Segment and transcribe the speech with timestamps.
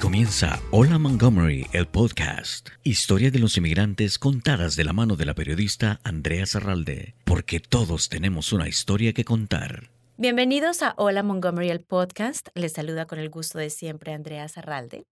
[0.00, 2.70] comienza Hola Montgomery, el podcast.
[2.82, 8.08] Historia de los inmigrantes contadas de la mano de la periodista Andrea Zarralde, porque todos
[8.08, 9.90] tenemos una historia que contar.
[10.16, 12.48] Bienvenidos a Hola Montgomery, el podcast.
[12.54, 15.04] Les saluda con el gusto de siempre Andrea Zarralde.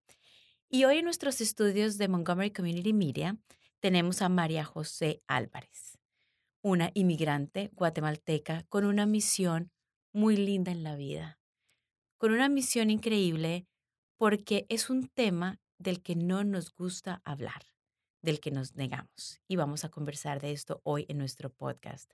[0.71, 3.37] Y hoy en nuestros estudios de Montgomery Community Media
[3.81, 5.99] tenemos a María José Álvarez,
[6.63, 9.71] una inmigrante guatemalteca con una misión
[10.13, 11.39] muy linda en la vida,
[12.17, 13.67] con una misión increíble
[14.19, 17.63] porque es un tema del que no nos gusta hablar,
[18.21, 19.41] del que nos negamos.
[19.47, 22.13] Y vamos a conversar de esto hoy en nuestro podcast.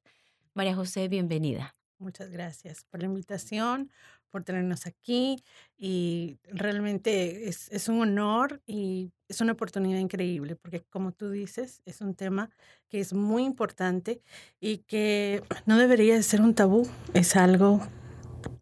[0.53, 1.75] María José, bienvenida.
[1.99, 3.91] Muchas gracias por la invitación,
[4.29, 5.43] por tenernos aquí
[5.79, 12.02] y realmente es, un honor y es una oportunidad increíble porque como tú dices, es
[12.02, 12.51] un tema
[12.89, 14.21] que es muy importante
[14.61, 17.80] y que no debería ser un tabú, es algo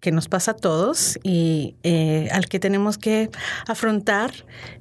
[0.02, 3.30] que nos pasa a todos y eh, al que tenemos que
[3.68, 4.32] afrontar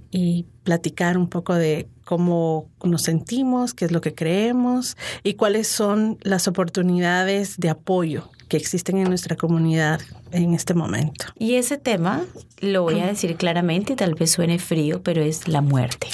[0.10, 5.68] y platicar un poco de cómo nos sentimos, qué es lo que creemos y cuáles
[5.68, 11.26] son las oportunidades de apoyo que existen en nuestra comunidad en este momento.
[11.38, 12.26] Y ese tema,
[12.60, 16.08] lo voy a decir claramente y tal vez suene frío, pero es la muerte.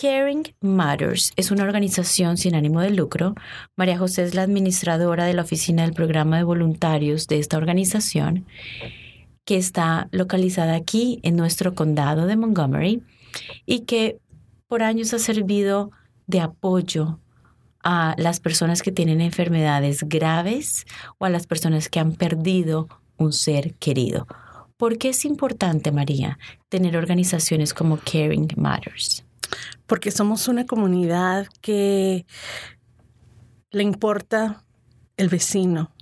[0.00, 3.34] Caring Matters es una organización sin ánimo de lucro.
[3.76, 8.46] María José es la administradora de la oficina del programa de voluntarios de esta organización,
[9.44, 13.02] que está localizada aquí en nuestro condado de Montgomery
[13.66, 14.18] y que
[14.68, 15.90] por años ha servido
[16.26, 17.20] de apoyo
[17.82, 20.86] a las personas que tienen enfermedades graves
[21.18, 24.26] o a las personas que han perdido un ser querido.
[24.78, 26.38] ¿Por qué es importante, María,
[26.70, 29.26] tener organizaciones como Caring Matters?
[29.86, 32.26] Porque somos una comunidad que
[33.70, 34.64] le importa
[35.16, 35.92] el vecino,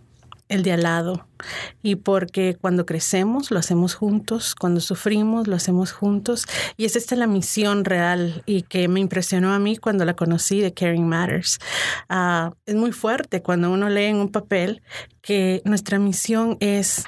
[0.49, 1.29] el de al lado,
[1.83, 6.47] y porque cuando crecemos lo hacemos juntos, cuando sufrimos lo hacemos juntos,
[6.77, 10.61] y es esta la misión real y que me impresionó a mí cuando la conocí
[10.61, 11.59] de Caring Matters.
[12.09, 14.83] Uh, es muy fuerte cuando uno lee en un papel
[15.21, 17.05] que nuestra misión es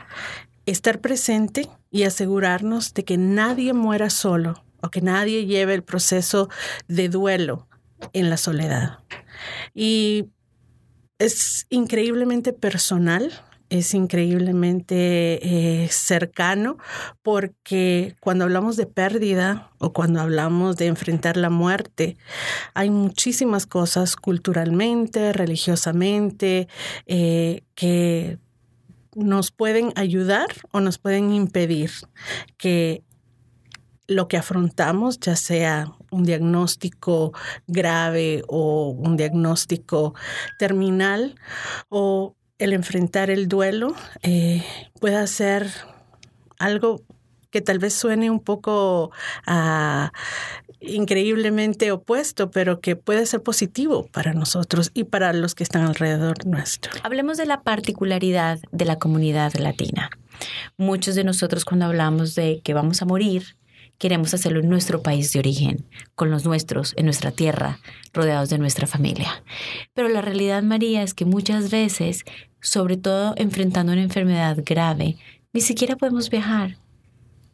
[0.66, 6.48] estar presente y asegurarnos de que nadie muera solo o que nadie lleve el proceso
[6.88, 7.66] de duelo
[8.12, 8.98] en la soledad.
[9.74, 10.26] Y
[11.18, 13.32] es increíblemente personal,
[13.68, 16.76] es increíblemente eh, cercano
[17.22, 22.16] porque cuando hablamos de pérdida o cuando hablamos de enfrentar la muerte,
[22.74, 26.68] hay muchísimas cosas culturalmente, religiosamente,
[27.06, 28.38] eh, que
[29.14, 31.90] nos pueden ayudar o nos pueden impedir
[32.56, 33.02] que
[34.10, 37.32] lo que afrontamos, ya sea un diagnóstico
[37.68, 40.14] grave o un diagnóstico
[40.58, 41.36] terminal
[41.88, 44.64] o el enfrentar el duelo, eh,
[45.00, 45.70] pueda ser
[46.58, 47.02] algo
[47.50, 49.12] que tal vez suene un poco
[49.46, 50.10] ah,
[50.80, 56.46] increíblemente opuesto, pero que puede ser positivo para nosotros y para los que están alrededor
[56.46, 56.92] nuestro.
[57.04, 60.10] Hablemos de la particularidad de la comunidad latina.
[60.76, 63.56] Muchos de nosotros cuando hablamos de que vamos a morir,
[64.00, 65.84] queremos hacerlo en nuestro país de origen,
[66.14, 67.78] con los nuestros, en nuestra tierra,
[68.14, 69.44] rodeados de nuestra familia.
[69.92, 72.24] Pero la realidad, María, es que muchas veces,
[72.62, 75.18] sobre todo enfrentando una enfermedad grave,
[75.52, 76.78] ni siquiera podemos viajar.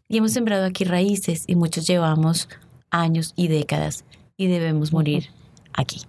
[0.08, 2.48] Y hemos sembrado aquí raíces y muchos llevamos
[2.90, 4.04] años y décadas
[4.36, 5.30] y debemos morir
[5.72, 6.02] aquí.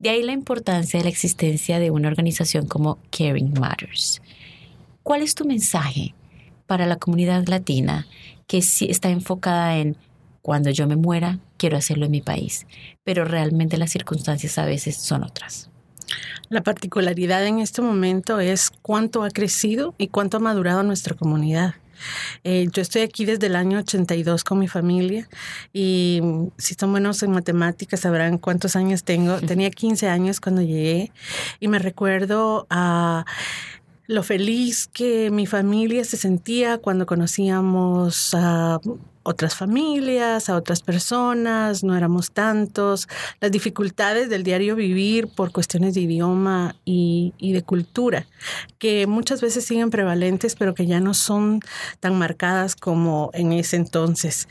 [0.00, 4.20] De ahí la importancia de la existencia de una organización como Caring Matters.
[5.04, 6.16] ¿Cuál es tu mensaje
[6.66, 8.08] para la comunidad latina
[8.46, 9.96] que sí está enfocada en
[10.42, 12.66] cuando yo me muera, quiero hacerlo en mi país,
[13.02, 15.70] pero realmente las circunstancias a veces son otras.
[16.48, 21.74] La particularidad en este momento es cuánto ha crecido y cuánto ha madurado nuestra comunidad.
[22.44, 25.28] Eh, yo estoy aquí desde el año 82 con mi familia
[25.72, 26.20] y
[26.58, 29.40] si son buenos en matemáticas sabrán cuántos años tengo.
[29.40, 31.10] Tenía 15 años cuando llegué
[31.58, 33.24] y me recuerdo a
[34.06, 38.80] lo feliz que mi familia se sentía cuando conocíamos a
[39.26, 43.08] otras familias, a otras personas, no éramos tantos,
[43.40, 48.26] las dificultades del diario vivir por cuestiones de idioma y, de cultura,
[48.78, 51.60] que muchas veces siguen prevalentes, pero que ya no son
[51.98, 54.48] tan marcadas como en ese entonces.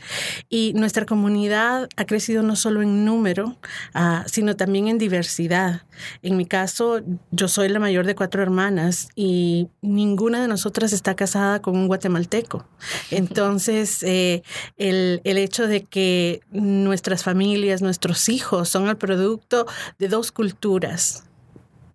[0.50, 3.56] Y nuestra comunidad ha crecido no solo en número,
[3.94, 5.82] ah, sino también en diversidad.
[6.22, 7.00] En mi caso,
[7.30, 11.86] yo soy la mayor de cuatro hermanas y ninguna de nosotras está casada con un
[11.86, 12.66] guatemalteco.
[13.10, 14.42] Entonces, eh,
[14.76, 19.66] el, el hecho de que nuestras familias, nuestros hijos son el producto
[19.98, 21.24] de dos culturas,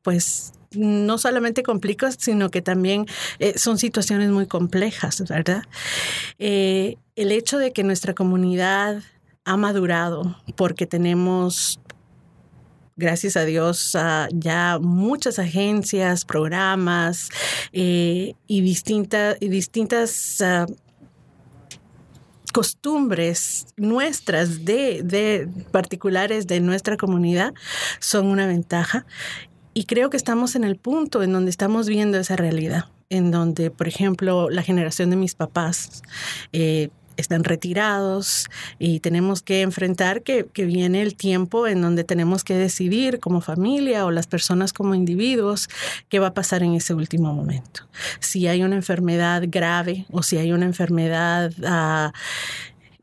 [0.02, 3.06] pues no solamente complica, sino que también
[3.40, 5.64] eh, son situaciones muy complejas, ¿verdad?
[6.40, 9.04] Eh, el hecho de que nuestra comunidad
[9.44, 11.80] ha madurado porque tenemos
[12.96, 13.98] gracias a Dios,
[14.32, 17.30] ya muchas agencias, programas
[17.74, 20.68] eh, y, distintas y distintas ah,
[22.52, 27.54] costumbres nuestras de, de, particulares de nuestra comunidad
[28.00, 29.06] son una ventaja.
[29.74, 33.72] Y creo que estamos en el punto en donde estamos viendo esa realidad, en donde,
[33.72, 36.02] por ejemplo, la generación de mis papás
[36.52, 38.50] eh, están retirados
[38.80, 44.06] y tenemos que enfrentar que, viene el tiempo en donde tenemos que decidir como familia
[44.06, 45.70] o las personas como individuos
[46.08, 47.88] qué va a pasar en ese último momento.
[48.20, 51.52] Si hay una enfermedad grave o si hay una enfermedad...
[51.66, 52.14] Ah,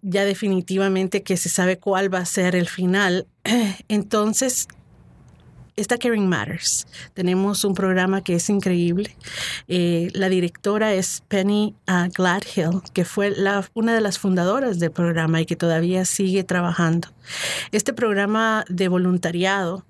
[0.00, 3.26] ya definitivamente que se sabe cuál va a ser el final,
[3.88, 4.68] entonces
[5.80, 6.86] está Caring Matters.
[7.14, 9.16] Tenemos un programa que es increíble.
[9.68, 13.34] Eh, la directora es Penny uh, Gladhill, que fue
[13.74, 17.08] una de las fundadoras del programa y que todavía sigue trabajando.
[17.72, 19.84] Este programa de voluntariado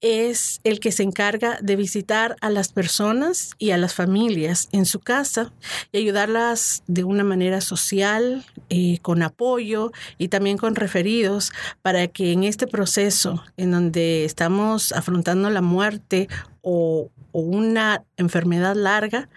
[0.00, 4.86] es el que se encarga de visitar a las personas y a las familias en
[4.86, 5.52] su casa
[5.92, 11.52] y ayudarlas de una manera social, eh, con apoyo y también con referidos
[11.82, 16.28] para que en este proceso en donde estamos afrontando la muerte
[16.62, 19.28] o, o una enfermedad larga,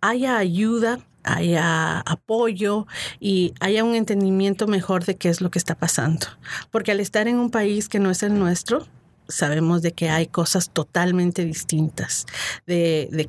[0.00, 2.86] haya ayuda haya apoyo
[3.20, 6.26] y haya un entendimiento mejor de qué es lo que está pasando.
[6.70, 8.86] Porque al estar en un país que no es el nuestro,
[9.30, 12.26] sabemos de que hay cosas totalmente distintas,
[12.66, 13.28] de,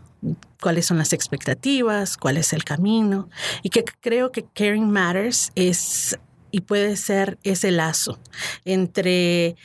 [0.60, 3.30] cuáles son las expectativas, cuál es el camino,
[3.64, 6.18] y que creo que Caring Matters es
[6.54, 8.20] y puede ser ese lazo
[8.66, 9.56] entre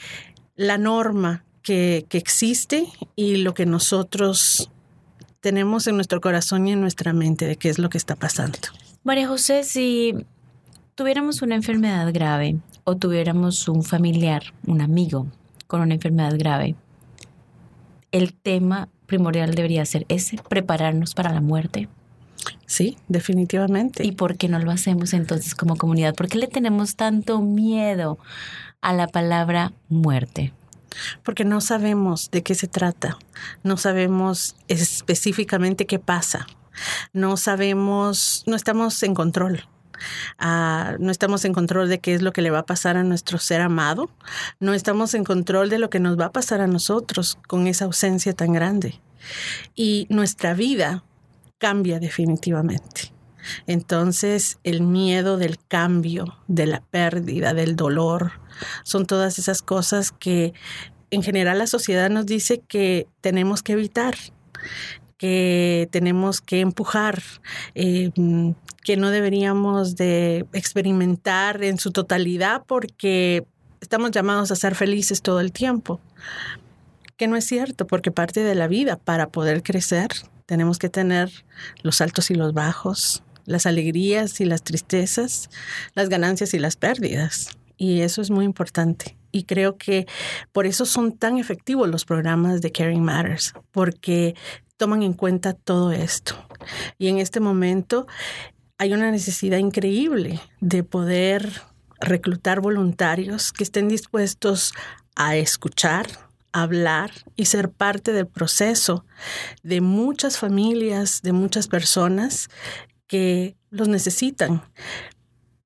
[0.54, 2.86] la norma que, que existe
[3.16, 4.70] y lo que nosotros
[5.40, 8.58] tenemos en nuestro corazón y en nuestra mente de qué es lo que está pasando.
[9.02, 10.14] María José, si
[10.96, 15.26] tuviéramos una enfermedad grave o tuviéramos un familiar, un amigo
[15.66, 16.76] con una enfermedad grave,
[18.12, 21.88] el tema primordial debería ser ese, prepararnos para la muerte.
[22.66, 24.04] Sí, definitivamente.
[24.04, 26.14] ¿Y por qué no lo hacemos entonces como comunidad?
[26.14, 28.18] ¿Por qué le tenemos tanto miedo
[28.80, 30.52] a la palabra muerte?
[31.22, 33.18] Porque no sabemos de qué se trata,
[33.62, 36.46] no sabemos específicamente qué pasa,
[37.12, 39.64] no sabemos, no estamos en control.
[40.38, 43.04] Ah, no estamos en control de qué es lo que le va a pasar a
[43.04, 44.10] nuestro ser amado,
[44.60, 47.84] no estamos en control de lo que nos va a pasar a nosotros con esa
[47.84, 49.00] ausencia tan grande.
[49.74, 51.04] Y nuestra vida
[51.58, 53.12] cambia definitivamente.
[53.66, 58.32] Entonces, el miedo del cambio, de la pérdida, del dolor,
[58.82, 60.52] son todas esas cosas que
[61.10, 64.16] en general la sociedad nos dice que tenemos que evitar
[65.18, 67.22] que tenemos que empujar,
[67.74, 68.10] eh,
[68.84, 73.44] que no deberíamos de experimentar en su totalidad porque
[73.80, 76.00] estamos llamados a ser felices todo el tiempo.
[77.16, 80.08] Que no es cierto, porque parte de la vida para poder crecer
[80.44, 81.30] tenemos que tener
[81.82, 85.50] los altos y los bajos, las alegrías y las tristezas,
[85.94, 87.56] las ganancias y las pérdidas.
[87.76, 89.16] Y eso es muy importante.
[89.32, 90.06] Y creo que
[90.52, 94.34] por eso son tan efectivos los programas de Caring Matters, porque
[94.76, 96.34] toman en cuenta todo esto.
[96.98, 98.06] Y en este momento
[98.78, 101.62] hay una necesidad increíble de poder
[102.00, 104.74] reclutar voluntarios que estén dispuestos
[105.14, 106.06] a escuchar,
[106.52, 109.04] hablar y ser parte del proceso
[109.62, 112.48] de muchas familias, de muchas personas
[113.06, 114.62] que los necesitan,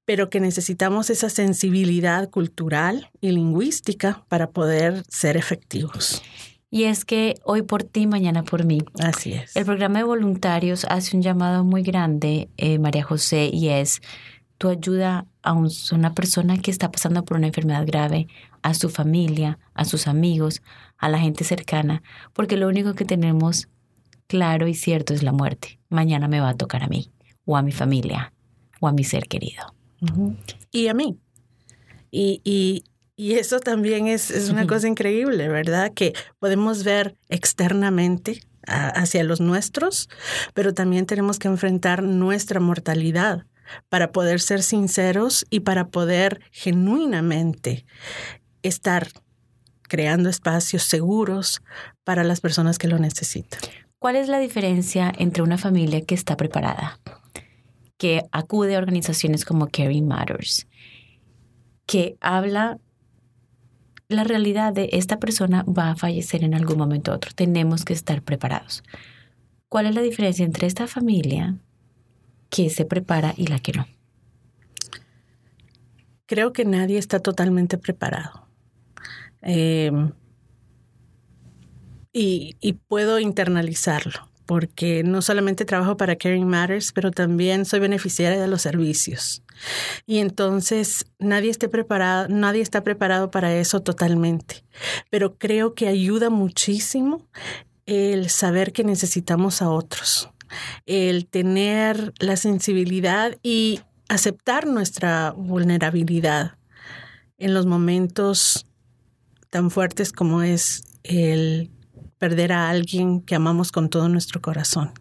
[0.05, 6.23] pero que necesitamos esa sensibilidad cultural y lingüística para poder ser efectivos.
[6.71, 8.81] Y es que hoy por ti, mañana por mí.
[9.01, 9.57] Así es.
[9.57, 14.01] El programa de voluntarios hace un llamado muy grande, eh, María José, y es
[14.57, 18.29] tu ayuda a una persona que está pasando por una enfermedad grave,
[18.63, 20.63] a su familia, a sus amigos,
[20.99, 22.03] a la gente cercana,
[22.35, 23.69] porque lo único que tenemos
[24.27, 25.81] claro y cierto es la muerte.
[25.89, 27.11] Mañana me va a tocar a mí,
[27.47, 28.33] o a mi familia,
[28.81, 29.75] o a mi ser querido.
[30.71, 31.19] Y a mí.
[32.11, 32.85] Y, y,
[33.21, 35.93] y eso también es, una cosa increíble, ¿verdad?
[35.93, 40.09] Que podemos ver externamente hacia los nuestros,
[40.55, 43.45] pero también tenemos que enfrentar nuestra mortalidad
[43.91, 47.85] para poder ser sinceros y para poder genuinamente
[48.63, 49.09] estar
[49.83, 51.61] creando espacios seguros
[52.05, 53.61] para las personas que lo necesitan.
[53.99, 56.99] ¿Cuál es la diferencia entre una familia que está preparada,
[57.99, 60.67] que acude a organizaciones como Caring Matters,
[61.85, 62.79] que habla
[64.11, 67.31] la realidad de esta persona va a fallecer en algún momento u otro.
[67.35, 68.83] Tenemos que estar preparados.
[69.69, 71.57] ¿Cuál es la diferencia entre esta familia
[72.49, 73.87] que se prepara y la que no?
[76.27, 78.49] Creo que nadie está totalmente preparado.
[82.13, 88.41] Y, y puedo internalizarlo porque no solamente trabajo para Caring Matters, pero también soy beneficiaria
[88.41, 89.45] de los servicios.
[90.07, 94.65] Y entonces nadie esté preparado, nadie está preparado para eso totalmente.
[95.09, 97.29] Pero creo que ayuda muchísimo
[97.87, 100.31] el saber que necesitamos a otros,
[100.85, 103.79] el tener la sensibilidad y
[104.09, 106.57] aceptar nuestra vulnerabilidad
[107.39, 108.67] en los momentos
[109.49, 111.71] tan fuertes como es el
[112.21, 114.93] perder a alguien que amamos con todo nuestro corazón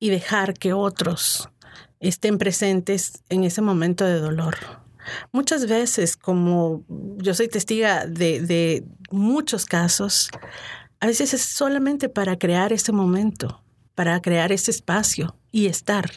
[0.00, 1.48] y dejar que otros
[2.00, 4.56] estén presentes en ese momento de dolor.
[5.32, 6.84] Muchas veces, como
[7.18, 10.28] yo soy testiga de, muchos casos,
[11.00, 13.62] a veces es solamente para crear ese momento,
[13.94, 16.10] para crear ese espacio y estar.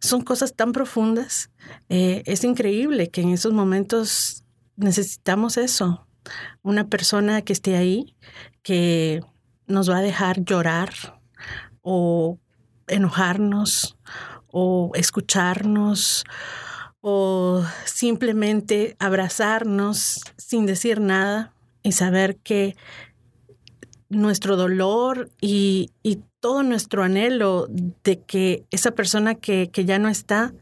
[0.00, 1.50] Son cosas tan profundas.
[1.88, 4.44] Eh, es increíble que en esos momentos
[4.76, 6.04] necesitamos eso,
[6.62, 8.16] una persona que esté ahí,
[8.62, 9.22] que
[9.66, 11.20] nos va a dejar llorar
[11.82, 12.38] o
[12.86, 13.96] enojarnos
[14.48, 16.24] o escucharnos
[17.00, 21.52] o simplemente abrazarnos sin decir nada
[21.82, 22.76] y saber que
[24.08, 25.90] nuestro dolor y,
[26.40, 27.68] todo nuestro anhelo
[28.02, 30.52] de que esa persona que, que ya no está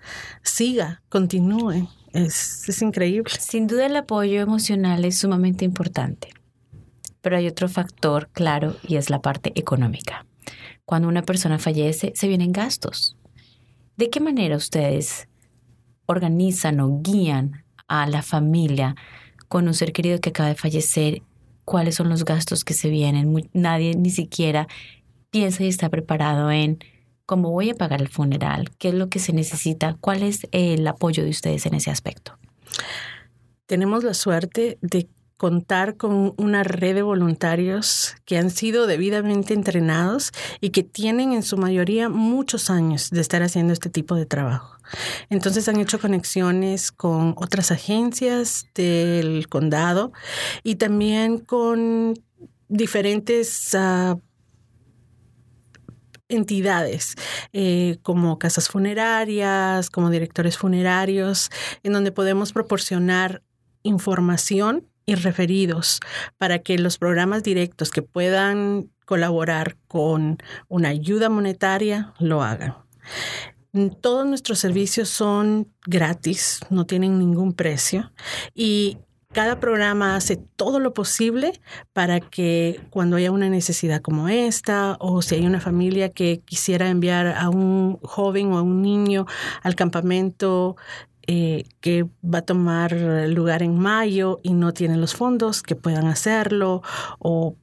[0.42, 1.88] siga, continúe.
[2.12, 3.30] Es, increíble.
[3.38, 6.28] Sin duda el apoyo emocional es sumamente importante,
[7.20, 10.26] pero hay otro factor claro y es la parte económica.
[10.84, 13.16] Cuando una persona fallece, se vienen gastos.
[13.96, 15.28] ¿De qué manera ustedes
[16.06, 18.96] organizan o guían a la familia
[19.48, 21.22] con un ser querido que acaba de fallecer?
[21.64, 23.48] ¿Cuáles son los gastos que se vienen?
[23.52, 24.66] Nadie ni siquiera
[25.30, 26.80] piensa y está preparado en
[27.30, 30.84] cómo voy a pagar el funeral, qué es lo que se necesita, cuál es el
[30.88, 32.36] apoyo de ustedes en ese aspecto.
[33.66, 40.32] Tenemos la suerte de contar con una red de voluntarios que han sido debidamente entrenados
[40.60, 44.76] y que tienen en su mayoría muchos años de estar haciendo este tipo de trabajo.
[45.28, 50.10] Entonces han hecho conexiones con otras agencias del condado
[50.64, 52.14] y también con
[52.66, 54.20] diferentes uh,
[56.30, 57.14] entidades
[57.52, 61.50] eh, como casas funerarias, como directores funerarios,
[61.82, 63.42] en donde podemos proporcionar
[63.82, 66.00] información y referidos
[66.38, 72.76] para que los programas directos que puedan colaborar con una ayuda monetaria lo hagan.
[74.00, 78.12] Todos nuestros servicios son gratis, no tienen ningún precio
[78.54, 78.98] y
[79.32, 81.60] cada programa hace todo lo posible
[81.92, 86.88] para que cuando haya una necesidad como esta o si hay una familia que quisiera
[86.88, 89.26] enviar a un joven o a un niño
[89.62, 90.76] al campamento
[91.26, 96.06] eh, que va a tomar lugar en mayo y no tienen los fondos, que puedan
[96.06, 96.82] hacerlo
[97.20, 97.54] o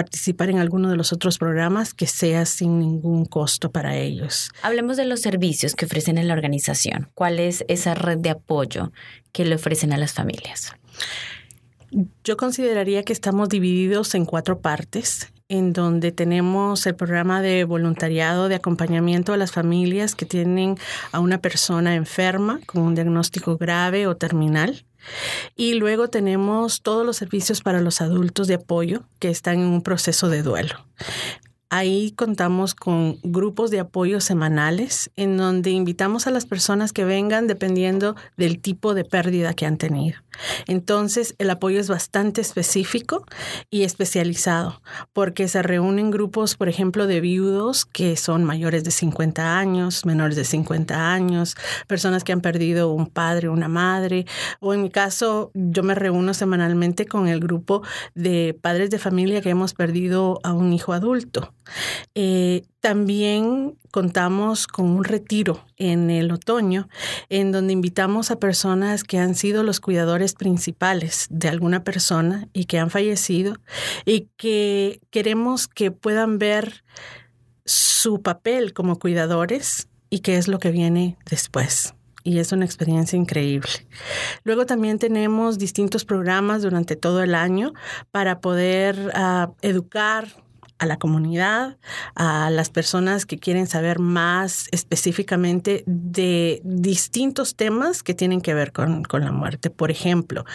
[0.00, 4.50] participar en alguno de los otros programas que sea sin ningún costo para ellos.
[4.62, 7.10] Hablemos de los servicios que ofrecen en la organización.
[7.12, 8.92] ¿Cuál es esa red de apoyo
[9.32, 10.72] que le ofrecen a las familias?
[12.24, 18.48] Yo consideraría que estamos divididos en cuatro partes, en donde tenemos el programa de voluntariado
[18.48, 20.78] de acompañamiento a las familias que tienen
[21.12, 24.82] a una persona enferma con un diagnóstico grave o terminal.
[25.56, 29.82] Y luego tenemos todos los servicios para los adultos de apoyo que están en un
[29.82, 30.84] proceso de duelo.
[31.72, 37.46] Ahí contamos con grupos de apoyo semanales en donde invitamos a las personas que vengan
[37.46, 40.18] dependiendo del tipo de pérdida que han tenido.
[40.66, 43.24] Entonces, el apoyo es bastante específico
[43.70, 49.58] y especializado porque se reúnen grupos, por ejemplo, de viudos que son mayores de 50
[49.58, 54.26] años, menores de 50 años, personas que han perdido un padre, una madre,
[54.58, 57.82] o en mi caso, yo me reúno semanalmente con el grupo
[58.14, 61.52] de padres de familia que hemos perdido a un hijo adulto.
[62.14, 66.88] Eh, también contamos con un retiro en el otoño
[67.28, 72.64] en donde invitamos a personas que han sido los cuidadores principales de alguna persona y
[72.64, 73.54] que han fallecido
[74.04, 76.84] y que queremos que puedan ver
[77.64, 83.16] su papel como cuidadores y qué es lo que viene después y es una experiencia
[83.16, 83.70] increíble.
[84.44, 87.72] Luego también tenemos distintos programas durante todo el año
[88.10, 90.28] para poder uh, educar
[90.80, 91.76] a la comunidad,
[92.14, 98.72] a las personas que quieren saber más específicamente de distintos temas que tienen que ver
[98.72, 99.68] con, la muerte.
[99.68, 100.46] Por ejemplo,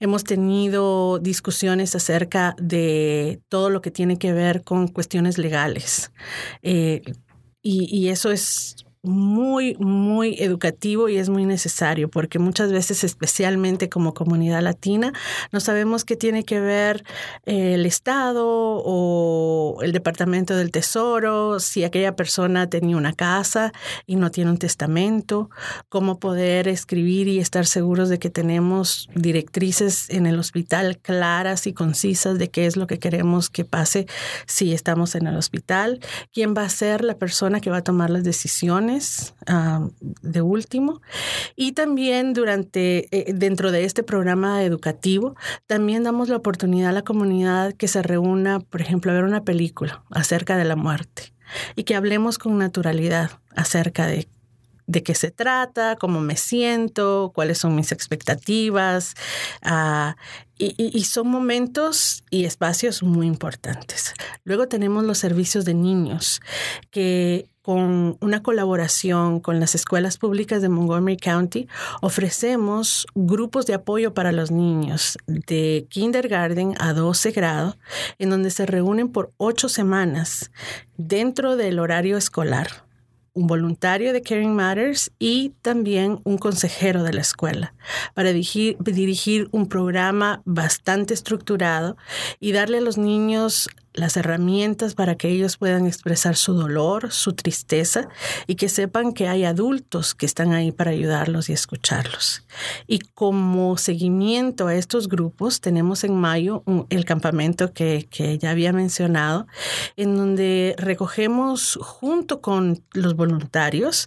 [0.00, 6.10] hemos tenido discusiones acerca de todo lo que tiene que ver con cuestiones legales.
[6.62, 7.02] Eh,
[7.62, 14.14] y, eso es muy, muy educativo y es muy necesario porque muchas veces, especialmente como
[14.14, 15.12] comunidad latina,
[15.52, 17.04] no sabemos qué tiene que ver
[17.46, 23.72] el Estado o el Departamento del Tesoro, si aquella persona tenía una casa
[24.06, 25.50] y no tiene un testamento,
[25.88, 31.72] cómo poder escribir y estar seguros de que tenemos directrices en el hospital claras y
[31.72, 34.06] concisas de qué es lo que queremos que pase
[34.46, 36.00] si estamos en el hospital,
[36.32, 38.87] quién va a ser la persona que va a tomar las decisiones
[40.22, 41.00] de último.
[41.56, 47.02] Y también durante, eh, dentro de este programa educativo, también damos la oportunidad a la
[47.02, 51.34] comunidad que se reúna, por ejemplo, a ver una película acerca de la muerte
[51.76, 54.28] y que hablemos con naturalidad acerca de
[54.88, 59.14] de qué se trata, cómo me siento, cuáles son mis expectativas.
[59.62, 60.16] Ah,
[60.60, 64.12] y, son momentos y espacios muy importantes.
[64.42, 66.40] Luego tenemos los servicios de niños,
[66.90, 71.68] que con una colaboración con las escuelas públicas de Montgomery County,
[72.00, 77.76] ofrecemos grupos de apoyo para los niños de kindergarten a 12 grado,
[78.18, 80.50] en donde se reúnen por ocho semanas
[80.96, 82.87] dentro del horario escolar
[83.38, 87.72] un voluntario de Caring Matters y también un consejero de la escuela
[88.14, 91.96] para dirigir, dirigir, un programa bastante estructurado
[92.40, 93.68] y darle a los niños
[93.98, 98.08] las herramientas para que ellos puedan expresar su dolor, su tristeza
[98.46, 102.44] y que sepan que hay adultos que están ahí para ayudarlos y escucharlos.
[102.86, 108.72] Y como seguimiento a estos grupos, tenemos en mayo el campamento que, que ya había
[108.72, 109.46] mencionado,
[109.96, 114.06] en donde recogemos junto con los voluntarios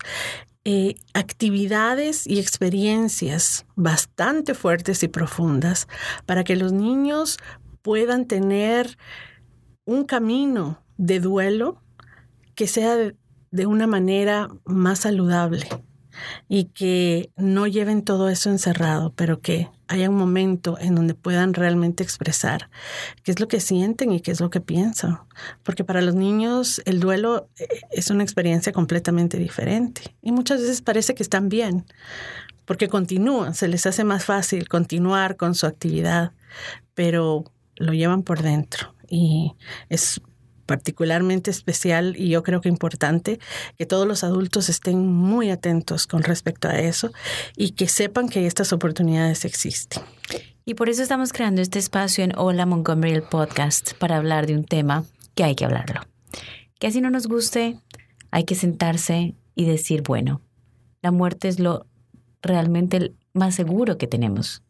[0.64, 5.88] eh, actividades y experiencias bastante fuertes y profundas
[6.28, 7.40] para que los niños
[7.82, 8.96] puedan tener
[9.86, 11.82] un camino de duelo
[12.56, 15.68] que sea de, una manera más saludable
[16.48, 21.54] y que no lleven todo eso encerrado, pero que haya un momento en donde puedan
[21.54, 22.70] realmente expresar
[23.24, 25.20] qué es lo que sienten y qué es lo que piensan.
[25.64, 30.82] Porque para los niños el duelo eh, es una experiencia completamente diferente y muchas veces
[30.82, 31.86] parece que están bien,
[32.66, 36.32] porque continúan, se les hace más fácil continuar con su actividad,
[36.94, 37.44] pero
[37.76, 39.52] lo llevan por dentro y
[39.90, 40.22] es
[40.66, 43.40] particularmente especial y yo creo que importante
[43.78, 47.12] que todos los adultos estén muy atentos con respecto a eso
[47.58, 50.02] y que sepan que estas oportunidades existen.
[50.64, 54.56] Y por eso estamos creando este espacio en Hola Montgomery el podcast para hablar de
[54.56, 55.04] un tema
[55.36, 56.02] que hay que hablarlo.
[56.80, 57.78] Que así no nos guste,
[58.32, 60.40] hay que sentarse y decir, bueno,
[61.02, 61.86] la muerte es lo
[62.42, 64.64] realmente más seguro que tenemos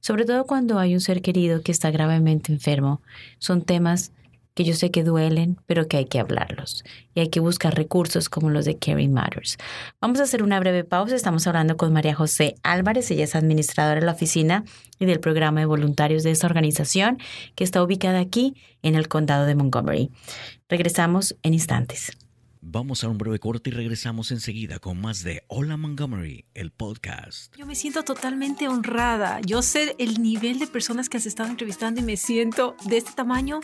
[0.00, 3.00] sobre todo cuando hay un ser querido que está gravemente enfermo.
[3.38, 4.12] Son temas
[4.56, 6.82] que yo sé que duelen, pero que hay que hablarlos
[7.14, 9.58] y hay que buscar recursos como los de Caring Matters.
[10.00, 11.14] Vamos a hacer una breve pausa.
[11.14, 13.10] Estamos hablando con María José Álvarez.
[13.10, 14.64] Ella es administradora de la oficina
[14.98, 17.18] y del programa de voluntarios de esta organización
[17.54, 20.10] que está ubicada aquí en el condado de Montgomery.
[20.70, 22.16] Regresamos en instantes.
[22.68, 27.54] Vamos a un breve corte y regresamos enseguida con más de Hola Montgomery, el podcast.
[27.56, 29.40] Yo me siento totalmente honrada.
[29.42, 33.12] Yo sé el nivel de personas que has estado entrevistando y me siento de este
[33.12, 33.60] tamaño,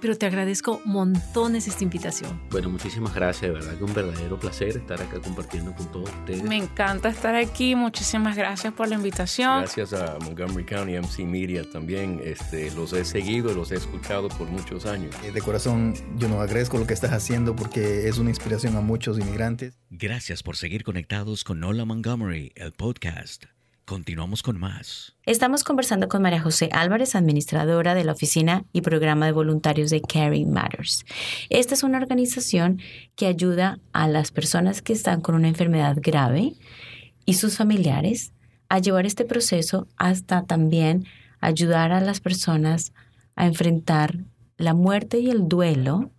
[0.00, 2.40] pero te agradezco montones esta invitación.
[2.50, 3.42] Bueno, muchísimas gracias.
[3.42, 6.42] De verdad que un verdadero placer estar acá compartiendo con todos ustedes.
[6.42, 7.74] Me encanta estar aquí.
[7.74, 9.64] Muchísimas gracias por la invitación.
[9.64, 12.22] Gracias a Montgomery County MC Media también.
[12.24, 15.14] Este, los he seguido, los he escuchado por muchos años.
[15.24, 18.80] Eh, de corazón, yo no agradezco lo que estás haciendo porque es una inspiración a
[18.80, 19.76] muchos inmigrantes.
[19.90, 23.46] Gracias por seguir conectados con Hola Montgomery, el podcast.
[23.84, 25.16] Continuamos con más.
[25.26, 30.00] Estamos conversando con María José Álvarez, administradora de la oficina y programa de voluntarios de
[30.00, 31.04] Caring Matters.
[31.50, 32.80] Esta es una organización
[33.16, 36.52] que ayuda a las personas que están con una enfermedad grave
[37.24, 38.32] y sus familiares
[38.68, 41.04] a llevar este proceso hasta también
[41.40, 42.92] ayudar a las personas
[43.34, 44.18] a enfrentar
[44.56, 46.12] la muerte y el duelo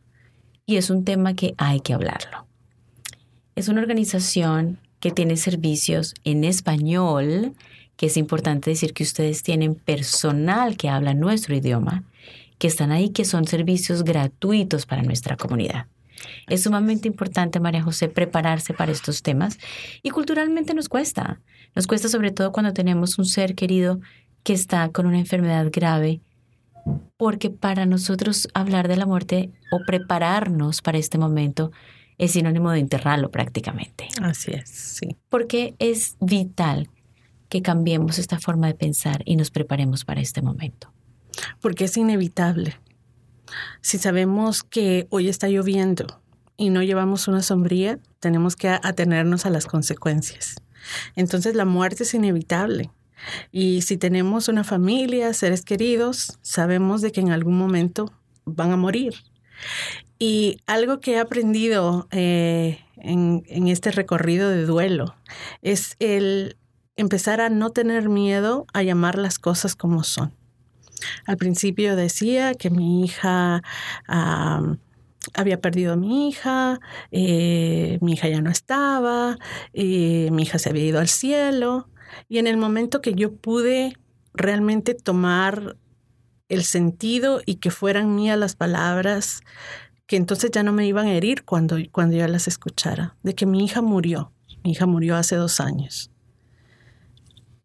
[0.67, 2.45] y es un tema que hay que hablarlo.
[3.55, 7.55] Es una organización que tiene servicios en español,
[7.95, 12.03] que es importante decir que ustedes tienen personal que habla nuestro idioma,
[12.59, 15.87] que están ahí, que son servicios gratuitos para nuestra comunidad.
[16.47, 19.57] Es sumamente importante, María José, prepararse para estos temas
[20.03, 21.39] y culturalmente nos cuesta.
[21.75, 24.01] Nos cuesta sobre todo cuando tenemos un ser querido
[24.43, 26.21] que está con una enfermedad grave
[27.17, 31.71] porque para nosotros hablar de la muerte o prepararnos para este momento
[32.17, 34.07] es sinónimo de enterrarlo prácticamente.
[34.21, 35.17] Así es, sí.
[35.29, 36.89] Porque es vital
[37.49, 40.91] que cambiemos esta forma de pensar y nos preparemos para este momento.
[41.61, 42.79] Porque es inevitable.
[43.81, 46.21] Si sabemos que hoy está lloviendo
[46.57, 50.55] y no llevamos una sombría, tenemos que atenernos a las consecuencias.
[51.15, 52.91] Entonces la muerte es inevitable.
[53.51, 58.11] Y si tenemos una familia, seres queridos, sabemos de que en algún momento
[58.45, 59.13] van a morir.
[60.19, 65.15] Y algo que he aprendido eh, en, este recorrido de duelo
[65.61, 66.57] es el
[66.95, 70.33] empezar a no tener miedo a llamar las cosas como son.
[71.25, 73.61] Al principio decía que mi hija
[75.33, 76.79] había perdido a mi hija,
[77.11, 79.37] eh, mi hija ya no estaba,
[79.73, 81.89] eh, mi hija se había ido al cielo.
[82.27, 83.97] Y en el momento que yo pude
[84.33, 85.77] realmente tomar
[86.49, 89.41] el sentido y que fueran mías las palabras,
[90.05, 93.45] que entonces ya no me iban a herir cuando, cuando yo las escuchara, de que
[93.45, 94.31] mi hija murió.
[94.63, 96.11] Mi hija murió hace dos años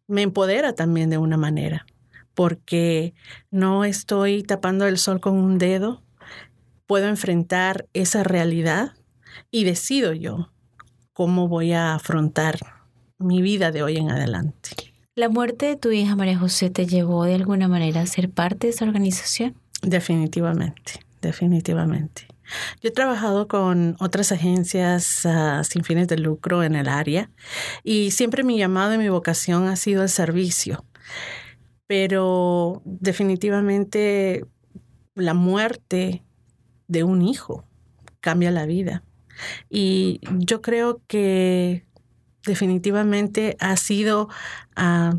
[0.07, 1.85] me empodera también de una manera,
[2.33, 3.13] porque
[3.51, 6.03] no estoy tapando el sol con un dedo,
[6.85, 8.93] puedo enfrentar esa realidad
[9.49, 10.51] y decido yo
[11.13, 12.59] cómo voy a afrontar
[13.23, 14.69] mi vida de hoy en adelante.
[15.15, 18.67] ¿La muerte de tu hija María José te llevó de alguna manera a ser parte
[18.67, 19.55] de esa organización?
[19.81, 22.27] Definitivamente, definitivamente.
[22.81, 27.29] Yo he trabajado con otras agencias ah, sin fines de lucro en el área
[27.83, 30.83] y siempre mi llamado y mi vocación ha sido el servicio.
[31.87, 34.45] Pero definitivamente
[35.15, 36.23] la muerte
[36.87, 37.65] de un hijo
[38.19, 39.03] cambia la vida.
[39.69, 41.85] Y yo creo que
[42.45, 44.29] definitivamente ha sido
[44.75, 45.13] ah,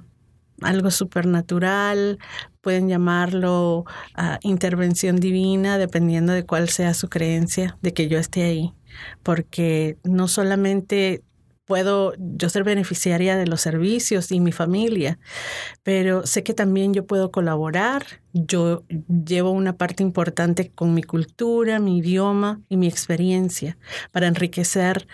[0.61, 2.19] algo supernatural,
[2.61, 3.85] pueden llamarlo
[4.15, 8.75] ah, intervención divina, dependiendo de cuál sea su creencia, de que yo esté ahí,
[9.23, 11.23] porque no solamente
[11.67, 15.19] puedo yo ser beneficiaria de los servicios y mi familia,
[15.83, 18.85] pero sé que también yo puedo colaborar, yo
[19.25, 23.79] llevo una parte importante con mi cultura, mi idioma y mi experiencia
[24.13, 25.07] para enriquecer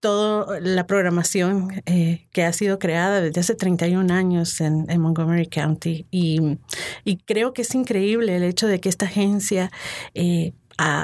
[0.00, 6.06] toda la programación eh, que ha sido creada desde hace 31 años en, Montgomery County.
[6.10, 6.58] Y,
[7.26, 9.70] creo que es increíble el hecho de que esta agencia
[10.14, 10.52] eh,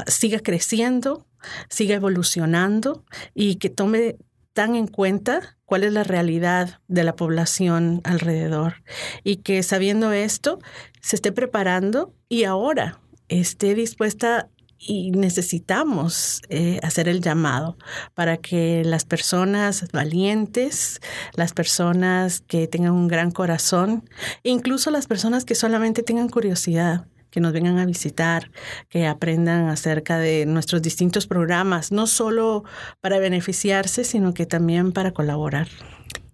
[0.06, 1.26] siga creciendo,
[1.68, 3.04] siga evolucionando
[3.34, 4.16] y que tome
[4.54, 8.82] tan en cuenta cuál es la realidad de la población alrededor
[9.22, 10.58] y que sabiendo esto
[11.02, 17.76] se esté preparando y ahora esté dispuesta y necesitamos eh, hacer el llamado
[18.14, 21.00] para que las personas valientes,
[21.34, 24.08] las personas que tengan un gran corazón,
[24.42, 28.50] incluso las personas que solamente tengan curiosidad, que nos vengan a visitar,
[28.88, 32.64] que aprendan acerca de nuestros distintos programas, no solo
[33.00, 35.68] para beneficiarse, sino que también para colaborar.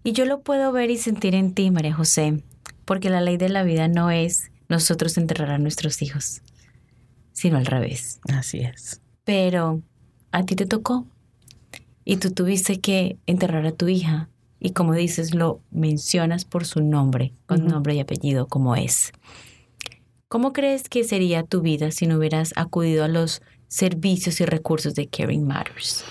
[0.05, 2.43] Y yo lo puedo ver y sentir en ti, María José,
[2.85, 6.43] porque la ley de la vida no es nosotros enterrar a nuestros hijos
[7.33, 8.21] sino al revés.
[8.33, 9.01] Así es.
[9.25, 9.83] Pero
[10.31, 11.07] a ti te tocó
[12.05, 14.29] y tú tuviste que enterrar a tu hija
[14.65, 19.13] y como dices, lo mencionas por su nombre, con nombre y apellido como es.
[20.29, 24.95] ¿Cómo crees que sería tu vida si no hubieras acudido a los servicios y recursos
[24.95, 26.05] de Caring Matters?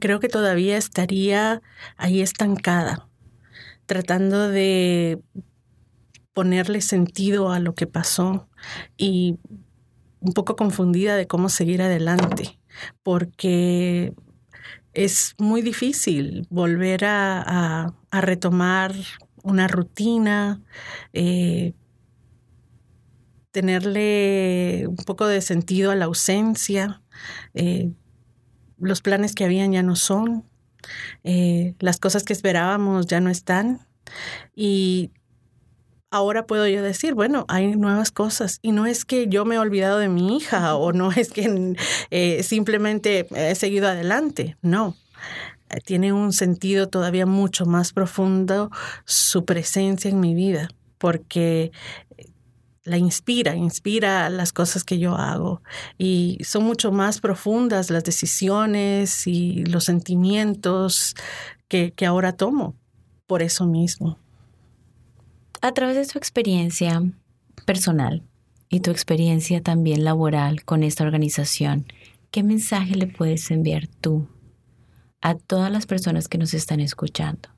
[0.00, 1.60] Creo que todavía estaría
[1.98, 3.06] ahí estancada,
[3.84, 5.20] tratando de
[6.38, 8.48] ponerle sentido a lo que pasó
[8.96, 9.40] y
[10.20, 12.60] un poco confundida de cómo seguir adelante,
[13.02, 14.14] porque
[14.92, 18.94] es muy difícil volver a, retomar
[19.42, 20.62] una rutina,
[21.12, 21.74] eh,
[23.50, 27.02] tenerle un poco de sentido a la ausencia.
[27.54, 27.90] Eh,
[28.78, 30.44] los planes que habían ya no son,
[31.24, 33.88] eh, las cosas que esperábamos ya no están.
[34.54, 35.10] Y
[36.10, 38.58] ahora puedo yo decir, bueno, hay nuevas cosas.
[38.62, 41.76] Y no es que yo me he olvidado de mi hija o no es que
[42.10, 44.96] eh, simplemente he seguido adelante, no.
[45.70, 48.70] Eh, tiene un sentido todavía mucho más profundo
[49.04, 50.68] su presencia en mi vida,
[50.98, 51.72] porque
[52.84, 55.62] la inspira, inspira las cosas que yo hago
[55.98, 61.14] y son mucho más profundas las decisiones y los sentimientos
[61.68, 62.76] que, que ahora tomo
[63.26, 64.18] por eso mismo
[65.60, 67.02] a través de tu experiencia
[67.64, 68.22] personal
[68.68, 71.86] y tu experiencia también laboral con esta organización,
[72.30, 74.28] ¿qué mensaje le puedes enviar tú
[75.20, 77.48] a todas las personas que nos están escuchando,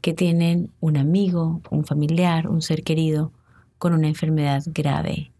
[0.00, 3.32] que tienen un amigo, un familiar, un ser querido
[3.78, 5.32] con una enfermedad grave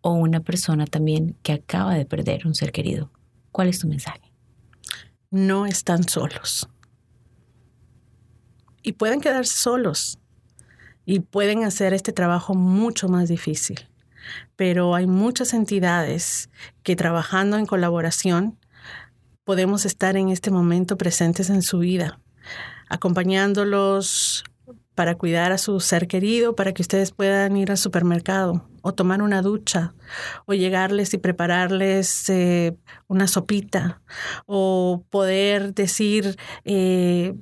[0.00, 3.10] o una persona también que acaba de perder un ser querido.
[3.50, 4.32] ¿Cuál es tu mensaje?
[5.30, 6.68] No están solos.
[8.82, 10.18] Y pueden quedarse solos
[11.08, 13.88] y pueden hacer este trabajo mucho más difícil.
[14.56, 16.50] Pero hay muchas entidades
[16.82, 18.58] que trabajando en colaboración
[19.42, 22.20] podemos estar en este momento presentes en su vida,
[22.90, 24.44] acompañándolos
[24.94, 29.22] para cuidar a su ser querido, para que ustedes puedan ir al supermercado o tomar
[29.22, 29.94] una ducha
[30.44, 34.02] o llegarles y prepararles eh, una sopita
[34.44, 37.34] o poder decir, eh,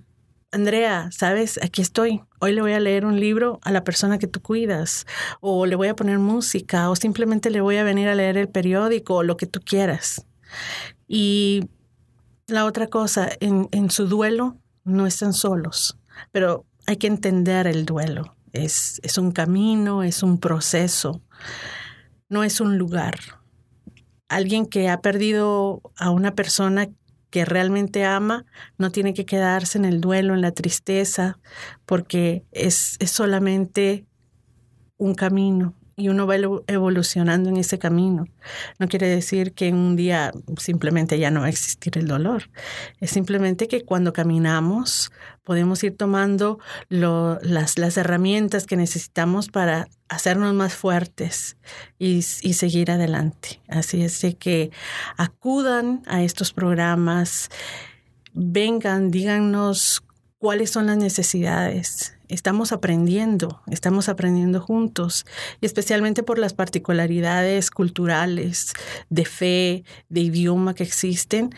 [0.57, 2.23] Andrea, sabes, aquí estoy.
[2.41, 5.07] Hoy le voy a leer un libro a la persona que tú cuidas,
[5.41, 8.49] o le voy a poner música, o simplemente le voy a venir a leer el
[8.49, 10.25] periódico, o lo que tú quieras.
[11.07, 11.69] Y
[12.47, 15.99] la otra cosa, en, su duelo no están solos,
[16.33, 18.35] pero hay que entender el duelo.
[18.55, 21.21] Es, es un camino, es un proceso,
[22.31, 23.19] no es un lugar.
[24.29, 26.89] Alguien que ha perdido a una persona
[27.37, 28.47] que realmente ama
[28.79, 31.39] no tiene que quedarse en el duelo, en la tristeza,
[31.85, 34.07] porque es, es solamente
[34.97, 38.27] un camino, y uno va evolucionando en ese camino.
[38.79, 42.51] No quiere decir que un día simplemente ya no va a existir el dolor.
[43.01, 45.11] Es simplemente que cuando caminamos
[45.43, 51.57] podemos ir tomando las, herramientas que necesitamos para hacernos más fuertes
[51.99, 53.61] y, y seguir adelante.
[53.69, 54.71] Así es que
[55.17, 57.49] acudan a estos programas,
[58.35, 60.03] vengan, díganos
[60.47, 62.17] cuáles son las necesidades.
[62.29, 65.27] Estamos aprendiendo, estamos aprendiendo juntos,
[65.61, 68.73] y especialmente por las particularidades culturales,
[69.11, 71.51] de fe, de idioma que existen.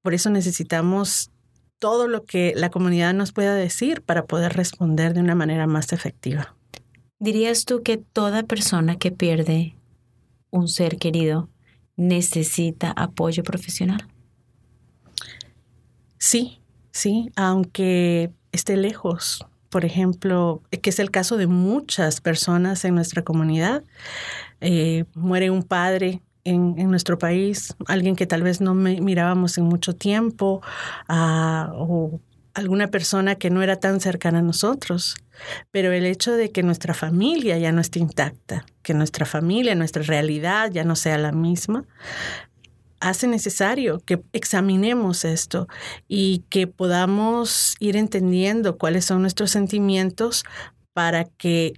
[0.00, 1.32] Por eso necesitamos
[1.78, 5.92] todo lo que la comunidad nos pueda decir para poder responder de una manera más
[5.92, 6.56] efectiva.
[7.18, 9.76] ¿Dirías tú que toda persona que pierde
[10.50, 11.50] un ser querido
[11.96, 14.08] necesita apoyo profesional?
[16.16, 16.61] Sí,
[16.92, 23.22] sí, aunque esté lejos, por ejemplo, que es el caso de muchas personas en nuestra
[23.22, 23.82] comunidad.
[24.60, 29.94] Eh, muere un padre en, nuestro país, alguien que tal vez no mirábamos en mucho
[29.94, 30.60] tiempo,
[31.08, 32.20] ah, o
[32.54, 35.16] alguna persona que no era tan cercana a nosotros.
[35.70, 40.02] Pero el hecho de que nuestra familia ya no esté intacta, que nuestra familia, nuestra
[40.02, 41.84] realidad ya no sea la misma,
[43.02, 45.66] hace necesario que examinemos esto
[46.08, 50.44] y que podamos ir entendiendo cuáles son nuestros sentimientos
[50.92, 51.74] para que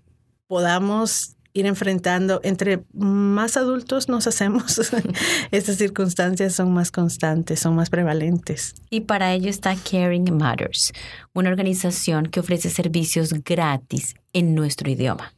[0.46, 4.80] podamos ir enfrentando, entre más adultos nos hacemos,
[5.50, 8.74] estas circunstancias son más constantes, son más prevalentes.
[8.90, 10.92] Y para ello está Caring Matters,
[11.32, 15.32] una organización que ofrece servicios gratis en nuestro idioma,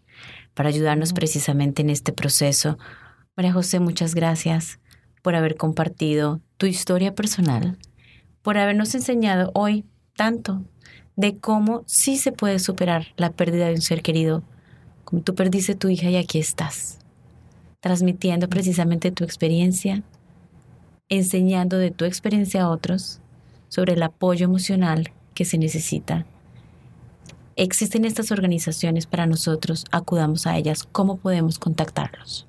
[0.55, 2.77] para ayudarnos precisamente en este proceso.
[3.37, 4.81] María José, muchas gracias
[5.27, 7.77] por haber compartido tu historia personal,
[8.43, 9.85] por habernos enseñado hoy
[10.15, 10.63] tanto
[11.17, 14.45] de cómo sí se puede superar la pérdida de un ser querido,
[15.05, 17.01] como tú perdiste tu hija y aquí estás,
[17.81, 20.05] transmitiendo precisamente tu experiencia,
[21.09, 23.19] enseñando de tu experiencia a otros
[23.67, 26.25] sobre el apoyo emocional que se necesita.
[27.57, 32.47] Existen estas organizaciones para nosotros, acudamos a ellas, ¿cómo podemos contactarlos?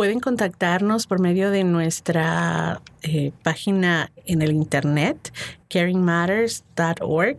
[0.00, 5.30] Pueden contactarnos por medio de nuestra eh, página en el internet,
[5.68, 7.38] caringmatters.org,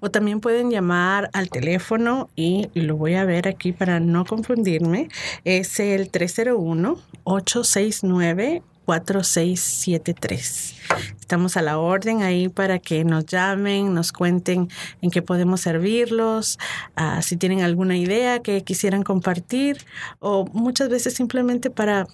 [0.00, 5.08] o también pueden llamar al teléfono y lo voy a ver aquí para no confundirme.
[5.46, 10.74] Es el 301 869 4673.
[11.20, 14.68] Estamos a la orden ahí para que nos llamen, nos cuenten
[15.00, 16.58] en qué podemos servirlos,
[16.96, 19.78] ah, si tienen alguna idea que quisieran compartir
[20.18, 22.06] o muchas veces simplemente para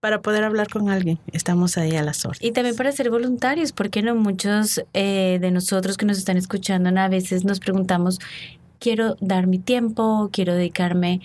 [0.00, 1.18] para poder hablar con alguien.
[1.32, 2.44] Estamos ahí a las órdenes.
[2.46, 6.90] Y también para ser voluntarios, porque no muchos eh, de nosotros que nos están escuchando
[7.00, 8.18] a veces nos preguntamos,
[8.78, 11.22] quiero dar mi tiempo, quiero dedicarme,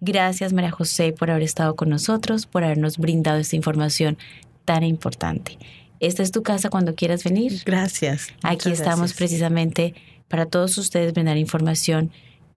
[0.00, 4.18] Gracias María José por haber estado con nosotros, por habernos brindado esta información
[4.66, 5.56] tan importante.
[6.04, 7.62] Esta es tu casa cuando quieras venir.
[7.64, 8.28] Gracias.
[8.42, 9.94] Aquí estamos precisamente
[10.28, 12.10] para todos ustedes brindar información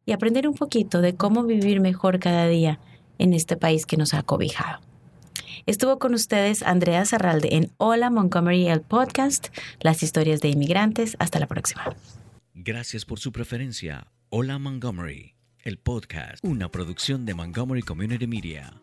[0.05, 2.81] y aprender un poquito de cómo vivir mejor cada día
[3.17, 4.81] en este país que nos ha cobijado.
[5.65, 9.47] Estuvo con ustedes Andrea Zarralde en Hola Montgomery, el podcast,
[9.79, 11.15] las historias de inmigrantes.
[11.17, 11.95] Hasta la próxima.
[12.53, 14.07] Gracias por su preferencia.
[14.27, 18.73] Hola Montgomery, el podcast, una producción de Montgomery Community Media.